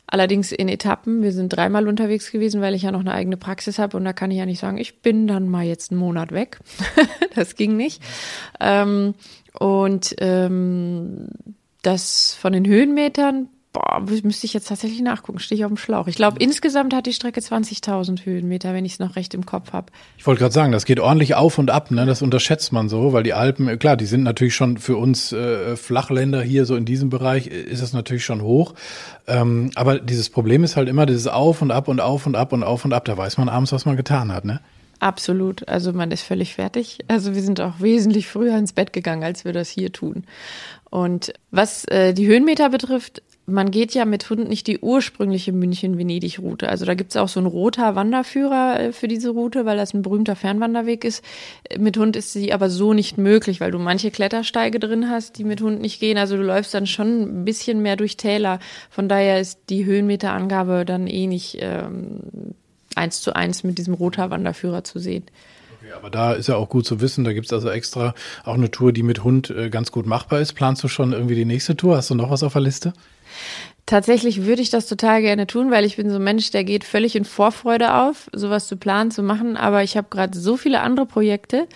[0.08, 1.22] Allerdings in Etappen.
[1.22, 4.12] Wir sind dreimal unterwegs gewesen, weil ich ja noch eine eigene Praxis habe und da
[4.12, 6.58] kann ich ja nicht sagen, ich bin dann mal jetzt einen Monat weg.
[7.36, 8.02] das ging nicht.
[8.58, 9.14] Ähm,
[9.52, 11.28] und ähm,
[11.82, 16.06] das von den Höhenmetern boah, müsste ich jetzt tatsächlich nachgucken, stehe ich auf dem Schlauch.
[16.06, 19.72] Ich glaube, insgesamt hat die Strecke 20.000 Höhenmeter, wenn ich es noch recht im Kopf
[19.72, 19.88] habe.
[20.16, 22.06] Ich wollte gerade sagen, das geht ordentlich auf und ab, ne?
[22.06, 25.32] Das unterschätzt man so, weil die Alpen, äh, klar, die sind natürlich schon für uns
[25.32, 28.74] äh, Flachländer hier so in diesem Bereich, äh, ist es natürlich schon hoch.
[29.26, 32.52] Ähm, aber dieses Problem ist halt immer dieses Auf und Ab und Auf und Ab
[32.52, 33.04] und Auf und Ab.
[33.04, 34.60] Da weiß man abends, was man getan hat, ne?
[35.00, 35.68] Absolut.
[35.68, 37.00] Also man ist völlig fertig.
[37.08, 40.24] Also wir sind auch wesentlich früher ins Bett gegangen, als wir das hier tun.
[40.90, 46.68] Und was äh, die Höhenmeter betrifft, man geht ja mit Hund nicht die ursprüngliche München-Venedig-Route.
[46.68, 50.02] Also da gibt's auch so einen roter Wanderführer äh, für diese Route, weil das ein
[50.02, 51.22] berühmter Fernwanderweg ist.
[51.78, 55.44] Mit Hund ist sie aber so nicht möglich, weil du manche Klettersteige drin hast, die
[55.44, 56.16] mit Hund nicht gehen.
[56.16, 58.60] Also du läufst dann schon ein bisschen mehr durch Täler.
[58.88, 62.20] Von daher ist die Höhenmeterangabe dann eh nicht ähm,
[62.94, 65.24] eins zu eins mit diesem roter Wanderführer zu sehen.
[65.82, 68.70] Okay, aber da ist ja auch gut zu wissen, da gibt's also extra auch eine
[68.70, 70.54] Tour, die mit Hund äh, ganz gut machbar ist.
[70.54, 71.98] Planst du schon irgendwie die nächste Tour?
[71.98, 72.94] Hast du noch was auf der Liste?
[73.86, 76.84] Tatsächlich würde ich das total gerne tun, weil ich bin so ein Mensch, der geht
[76.84, 79.56] völlig in Vorfreude auf, sowas zu planen, zu machen.
[79.58, 81.68] Aber ich habe gerade so viele andere Projekte,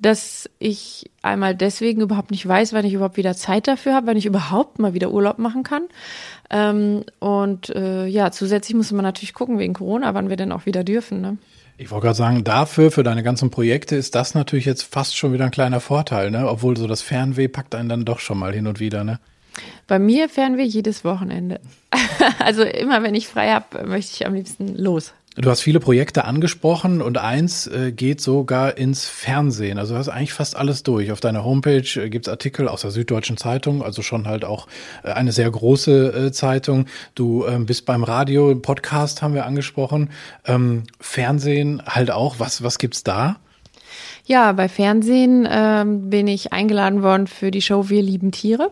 [0.00, 4.16] dass ich einmal deswegen überhaupt nicht weiß, wann ich überhaupt wieder Zeit dafür habe, wann
[4.16, 5.84] ich überhaupt mal wieder Urlaub machen kann.
[6.50, 10.66] Ähm, und äh, ja, zusätzlich muss man natürlich gucken wegen Corona, wann wir denn auch
[10.66, 11.20] wieder dürfen.
[11.20, 11.38] Ne?
[11.78, 15.32] Ich wollte gerade sagen, dafür, für deine ganzen Projekte ist das natürlich jetzt fast schon
[15.32, 16.48] wieder ein kleiner Vorteil, ne?
[16.48, 19.18] Obwohl so das Fernweh packt einen dann doch schon mal hin und wieder, ne?
[19.86, 21.60] Bei mir fähren wir jedes Wochenende.
[22.38, 25.12] also immer, wenn ich frei habe, möchte ich am liebsten los.
[25.36, 29.78] Du hast viele Projekte angesprochen und eins äh, geht sogar ins Fernsehen.
[29.78, 31.10] Also du hast eigentlich fast alles durch.
[31.10, 34.68] Auf deiner Homepage äh, gibt's Artikel aus der Süddeutschen Zeitung, also schon halt auch
[35.02, 36.86] äh, eine sehr große Zeitung.
[37.16, 40.10] Du ähm, bist beim Radio, Podcast haben wir angesprochen.
[40.46, 42.38] Ähm, Fernsehen halt auch.
[42.38, 43.36] Was, was gibt's da?
[44.26, 48.70] Ja, bei Fernsehen ähm, bin ich eingeladen worden für die Show Wir lieben Tiere.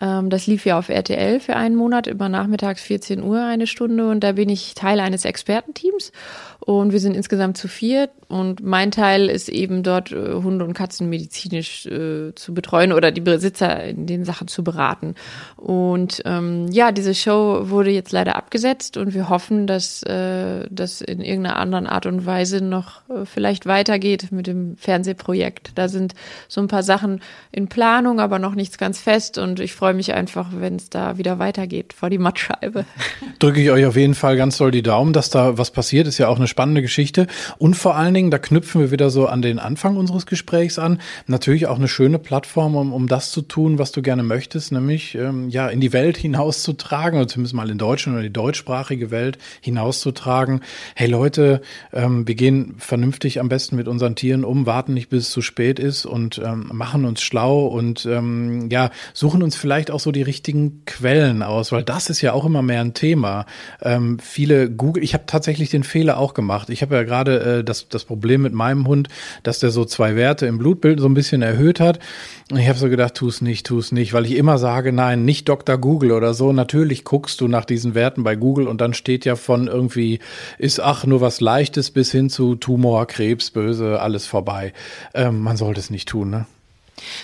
[0.00, 4.08] Ähm, das lief ja auf RTL für einen Monat, immer nachmittags 14 Uhr eine Stunde.
[4.08, 6.12] Und da bin ich Teil eines Expertenteams.
[6.60, 8.10] Und wir sind insgesamt zu viert.
[8.28, 13.10] Und mein Teil ist eben dort äh, Hunde und Katzen medizinisch äh, zu betreuen oder
[13.10, 15.14] die Besitzer in den Sachen zu beraten.
[15.56, 18.96] Und ähm, ja, diese Show wurde jetzt leider abgesetzt.
[18.96, 23.66] Und wir hoffen, dass äh, das in irgendeiner anderen Art und Weise noch äh, vielleicht
[23.66, 25.72] weitergeht mit dem Fernsehprojekt.
[25.74, 26.14] Da sind
[26.46, 29.38] so ein paar Sachen in Planung, aber noch nichts ganz fest.
[29.38, 32.84] Und ich freue mich einfach, wenn es da wieder weitergeht vor die Mattscheibe.
[33.38, 36.06] Drücke ich euch auf jeden Fall ganz doll die Daumen, dass da was passiert.
[36.06, 37.26] Ist ja auch eine spannende Geschichte.
[37.58, 41.00] Und vor allen Dingen, da knüpfen wir wieder so an den Anfang unseres Gesprächs an.
[41.26, 45.14] Natürlich auch eine schöne Plattform, um, um das zu tun, was du gerne möchtest, nämlich
[45.14, 49.38] ähm, ja in die Welt hinauszutragen, oder zumindest mal in Deutschland oder die deutschsprachige Welt
[49.60, 50.60] hinauszutragen.
[50.94, 55.24] Hey Leute, ähm, wir gehen vernünftig am besten mit unseren Tieren um, warten nicht, bis
[55.24, 59.79] es zu spät ist und ähm, machen uns schlau und ähm, ja, suchen uns vielleicht
[59.88, 63.46] auch so die richtigen Quellen aus, weil das ist ja auch immer mehr ein Thema.
[63.80, 66.70] Ähm, viele Google, ich habe tatsächlich den Fehler auch gemacht.
[66.70, 69.08] Ich habe ja gerade äh, das, das Problem mit meinem Hund,
[69.42, 72.00] dass der so zwei Werte im Blutbild so ein bisschen erhöht hat.
[72.50, 74.92] Und ich habe so gedacht, tu es nicht, tu es nicht, weil ich immer sage,
[74.92, 75.78] nein, nicht Dr.
[75.78, 76.52] Google oder so.
[76.52, 80.18] Natürlich guckst du nach diesen Werten bei Google und dann steht ja von irgendwie,
[80.58, 84.72] ist ach nur was Leichtes bis hin zu Tumor, Krebs, Böse, alles vorbei.
[85.14, 86.46] Ähm, man sollte es nicht tun, ne?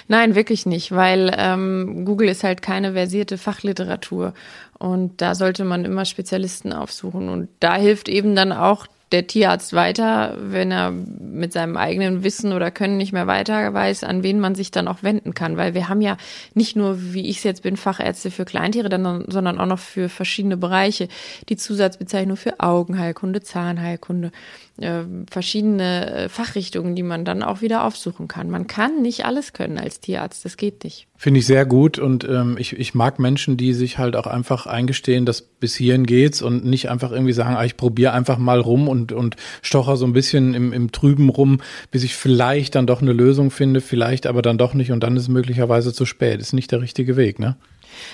[0.08, 4.34] Nein, wirklich nicht, weil ähm, Google ist halt keine versierte Fachliteratur.
[4.78, 7.28] Und da sollte man immer Spezialisten aufsuchen.
[7.28, 12.52] Und da hilft eben dann auch der Tierarzt weiter, wenn er mit seinem eigenen Wissen
[12.52, 15.56] oder Können nicht mehr weiter weiß, an wen man sich dann auch wenden kann.
[15.56, 16.16] Weil wir haben ja
[16.54, 20.56] nicht nur, wie ich es jetzt bin, Fachärzte für Kleintiere, sondern auch noch für verschiedene
[20.56, 21.06] Bereiche.
[21.48, 24.32] Die Zusatzbezeichnung für Augenheilkunde, Zahnheilkunde,
[24.78, 28.50] äh, verschiedene äh, Fachrichtungen, die man dann auch wieder aufsuchen kann.
[28.50, 31.06] Man kann nicht alles können als Tierarzt, das geht nicht.
[31.16, 34.66] Finde ich sehr gut und ähm, ich, ich mag Menschen, die sich halt auch einfach
[34.66, 38.60] eingestehen, dass bis hierhin geht's und nicht einfach irgendwie sagen, ah, ich probiere einfach mal
[38.60, 42.86] rum und, und stocher so ein bisschen im, im Trüben rum, bis ich vielleicht dann
[42.86, 46.06] doch eine Lösung finde, vielleicht aber dann doch nicht und dann ist es möglicherweise zu
[46.06, 46.40] spät.
[46.40, 47.56] Ist nicht der richtige Weg, ne?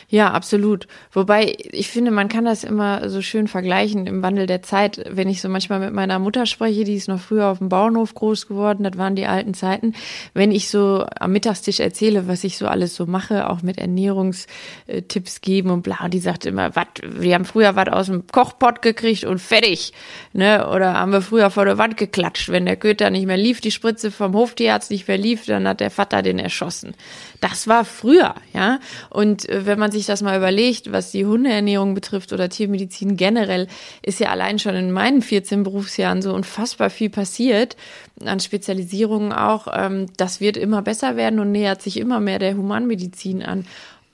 [0.09, 0.87] Ja, absolut.
[1.13, 5.05] Wobei ich finde, man kann das immer so schön vergleichen im Wandel der Zeit.
[5.11, 8.15] Wenn ich so manchmal mit meiner Mutter spreche, die ist noch früher auf dem Bauernhof
[8.15, 9.95] groß geworden, das waren die alten Zeiten.
[10.35, 15.41] Wenn ich so am Mittagstisch erzähle, was ich so alles so mache, auch mit Ernährungstipps
[15.41, 19.25] geben und bla, die sagt immer, was, wir haben früher was aus dem Kochpott gekriegt
[19.25, 19.93] und fertig.
[20.33, 20.69] Ne?
[20.69, 22.49] Oder haben wir früher vor der Wand geklatscht.
[22.49, 25.81] Wenn der Köter nicht mehr lief, die Spritze vom Hoftierarzt nicht mehr lief, dann hat
[25.81, 26.95] der Vater den erschossen.
[27.41, 28.79] Das war früher, ja.
[29.11, 33.69] Und äh, wenn man sich das mal überlegt, was die Hundeernährung betrifft oder Tiermedizin generell,
[34.03, 37.75] ist ja allein schon in meinen 14 Berufsjahren so unfassbar viel passiert,
[38.23, 39.69] an Spezialisierungen auch.
[39.73, 43.65] Ähm, das wird immer besser werden und nähert sich immer mehr der Humanmedizin an.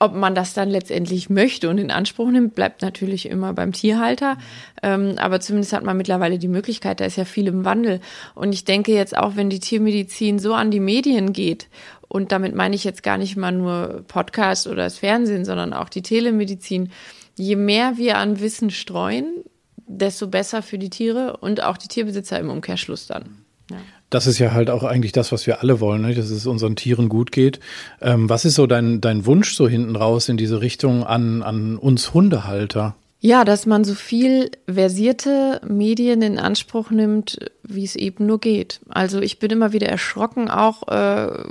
[0.00, 4.38] Ob man das dann letztendlich möchte und in Anspruch nimmt, bleibt natürlich immer beim Tierhalter.
[4.82, 8.00] Ähm, aber zumindest hat man mittlerweile die Möglichkeit, da ist ja viel im Wandel.
[8.34, 11.68] Und ich denke jetzt auch, wenn die Tiermedizin so an die Medien geht
[12.08, 15.88] und damit meine ich jetzt gar nicht mal nur Podcast oder das Fernsehen, sondern auch
[15.88, 16.90] die Telemedizin.
[17.36, 19.44] Je mehr wir an Wissen streuen,
[19.86, 23.44] desto besser für die Tiere und auch die Tierbesitzer im Umkehrschluss dann.
[23.70, 23.78] Ja.
[24.10, 26.14] Das ist ja halt auch eigentlich das, was wir alle wollen, ne?
[26.14, 27.60] dass es unseren Tieren gut geht.
[28.00, 31.76] Ähm, was ist so dein, dein Wunsch so hinten raus in diese Richtung an, an
[31.76, 32.96] uns Hundehalter?
[33.20, 38.80] Ja, dass man so viel versierte Medien in Anspruch nimmt, wie es eben nur geht.
[38.88, 41.44] Also ich bin immer wieder erschrocken, auch äh,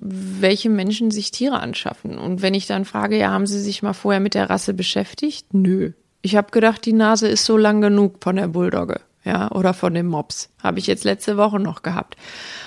[0.00, 2.18] welche Menschen sich Tiere anschaffen.
[2.18, 5.46] Und wenn ich dann frage, ja, haben Sie sich mal vorher mit der Rasse beschäftigt?
[5.54, 5.92] Nö.
[6.20, 9.94] Ich habe gedacht, die Nase ist so lang genug von der Bulldogge ja, oder von
[9.94, 10.50] dem Mops.
[10.62, 12.16] Habe ich jetzt letzte Woche noch gehabt.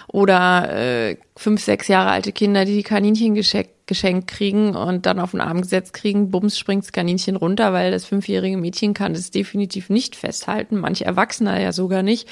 [0.07, 5.19] Oder äh, fünf, sechs Jahre alte Kinder, die die Kaninchen geschenkt, geschenkt kriegen und dann
[5.19, 9.13] auf den Arm gesetzt kriegen, bums springt das Kaninchen runter, weil das fünfjährige Mädchen kann
[9.13, 12.27] das definitiv nicht festhalten, manche Erwachsene ja sogar nicht.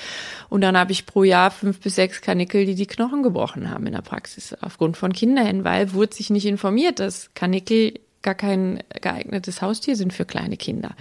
[0.50, 3.88] Und dann habe ich pro Jahr fünf bis sechs Kanickel, die die Knochen gebrochen haben
[3.88, 7.94] in der Praxis, aufgrund von Kinderhänden, weil wurde sich nicht informiert, dass Kanickel
[8.26, 10.96] gar kein geeignetes Haustier sind für kleine Kinder.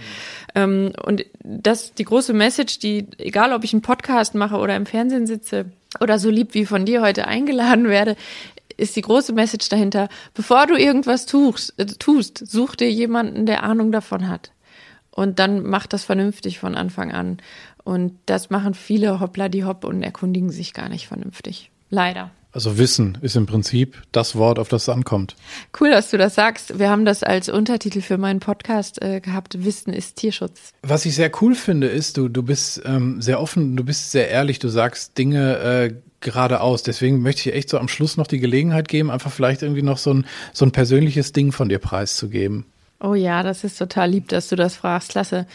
[0.55, 0.93] Mhm.
[1.03, 5.27] und das, die große Message, die, egal ob ich einen Podcast mache oder im Fernsehen
[5.27, 5.65] sitze
[5.99, 8.15] oder so lieb wie von dir heute eingeladen werde,
[8.77, 13.63] ist die große Message dahinter, bevor du irgendwas tust, äh, tust, such dir jemanden, der
[13.63, 14.51] Ahnung davon hat.
[15.11, 17.37] Und dann mach das vernünftig von Anfang an.
[17.83, 21.71] Und das machen viele Hoppla die Hopp und erkundigen sich gar nicht vernünftig.
[21.89, 22.31] Leider.
[22.55, 25.35] Also Wissen ist im Prinzip das Wort, auf das es ankommt.
[25.77, 26.79] Cool, dass du das sagst.
[26.79, 29.65] Wir haben das als Untertitel für meinen Podcast äh, gehabt.
[29.65, 30.71] Wissen ist Tierschutz.
[30.81, 34.29] Was ich sehr cool finde, ist, du, du bist ähm, sehr offen, du bist sehr
[34.29, 36.81] ehrlich, du sagst Dinge äh, geradeaus.
[36.81, 39.97] Deswegen möchte ich echt so am Schluss noch die Gelegenheit geben, einfach vielleicht irgendwie noch
[39.97, 42.65] so ein, so ein persönliches Ding von dir preiszugeben.
[43.01, 45.09] Oh ja, das ist total lieb, dass du das fragst.
[45.09, 45.45] Klasse.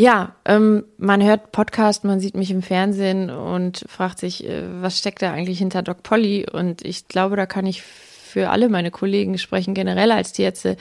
[0.00, 4.96] Ja, ähm, man hört Podcast, man sieht mich im Fernsehen und fragt sich, äh, was
[4.96, 6.46] steckt da eigentlich hinter Doc Polly?
[6.48, 10.76] Und ich glaube, da kann ich für alle meine Kollegen sprechen, generell als Tierärzte.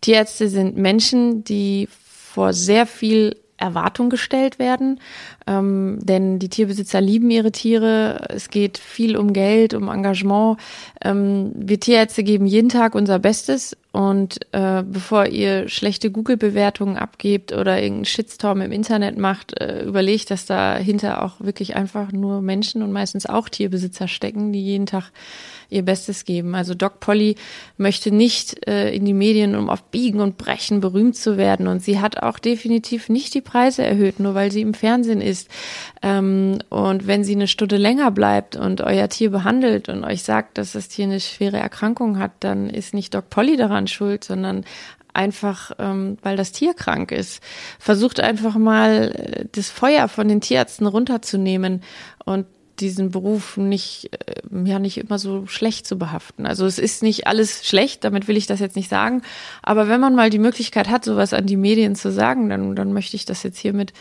[0.00, 5.00] Tierärzte sind Menschen, die vor sehr viel Erwartung gestellt werden,
[5.46, 8.26] ähm, denn die Tierbesitzer lieben ihre Tiere.
[8.28, 10.58] Es geht viel um Geld, um Engagement.
[11.02, 17.52] Ähm, wir Tierärzte geben jeden Tag unser Bestes und äh, bevor ihr schlechte Google-Bewertungen abgebt
[17.52, 22.82] oder irgendeinen Shitstorm im Internet macht, äh, überlegt, dass dahinter auch wirklich einfach nur Menschen
[22.82, 25.12] und meistens auch Tierbesitzer stecken, die jeden Tag
[25.70, 26.54] ihr Bestes geben.
[26.54, 27.36] Also Doc Polly
[27.76, 31.66] möchte nicht äh, in die Medien, um auf Biegen und Brechen berühmt zu werden.
[31.66, 35.35] Und sie hat auch definitiv nicht die Preise erhöht, nur weil sie im Fernsehen ist.
[36.02, 40.58] Ähm, und wenn sie eine Stunde länger bleibt und euer Tier behandelt und euch sagt,
[40.58, 44.64] dass das Tier eine schwere Erkrankung hat, dann ist nicht Doc Polly daran schuld, sondern
[45.12, 47.42] einfach, ähm, weil das Tier krank ist.
[47.78, 51.82] Versucht einfach mal äh, das Feuer von den Tierärzten runterzunehmen
[52.24, 52.46] und
[52.80, 56.46] diesen Beruf nicht, äh, ja, nicht immer so schlecht zu behaften.
[56.46, 59.22] Also es ist nicht alles schlecht, damit will ich das jetzt nicht sagen.
[59.62, 62.92] Aber wenn man mal die Möglichkeit hat, sowas an die Medien zu sagen, dann, dann
[62.92, 63.92] möchte ich das jetzt hiermit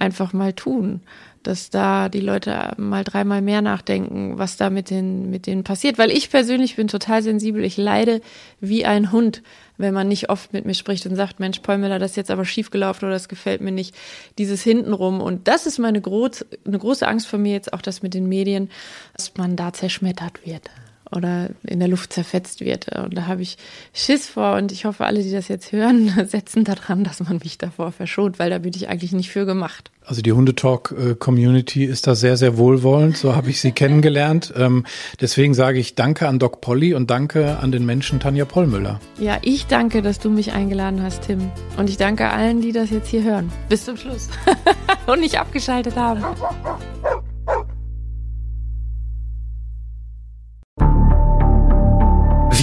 [0.00, 1.00] einfach mal tun.
[1.42, 5.96] Dass da die Leute mal dreimal mehr nachdenken, was da mit den, mit denen passiert.
[5.96, 7.64] Weil ich persönlich bin total sensibel.
[7.64, 8.20] Ich leide
[8.60, 9.42] wie ein Hund
[9.80, 12.30] wenn man nicht oft mit mir spricht und sagt, Mensch, Paul Müller, das ist jetzt
[12.30, 13.94] aber schiefgelaufen oder das gefällt mir nicht,
[14.38, 15.20] dieses hintenrum.
[15.20, 18.28] Und das ist meine groß, eine große Angst von mir jetzt auch, das mit den
[18.28, 18.70] Medien,
[19.16, 20.70] dass man da zerschmettert wird.
[21.14, 22.88] Oder in der Luft zerfetzt wird.
[22.96, 23.56] Und da habe ich
[23.92, 27.58] Schiss vor und ich hoffe, alle, die das jetzt hören, setzen daran, dass man mich
[27.58, 29.90] davor verschont, weil da bin ich eigentlich nicht für gemacht.
[30.04, 33.16] Also die Hundetalk-Community ist da sehr, sehr wohlwollend.
[33.16, 34.52] So habe ich sie kennengelernt.
[34.56, 34.84] Ähm,
[35.20, 39.00] deswegen sage ich Danke an Doc Polly und Danke an den Menschen Tanja Pollmüller.
[39.18, 41.50] Ja, ich danke, dass du mich eingeladen hast, Tim.
[41.76, 43.52] Und ich danke allen, die das jetzt hier hören.
[43.68, 44.28] Bis zum Schluss.
[45.06, 46.24] und nicht abgeschaltet haben.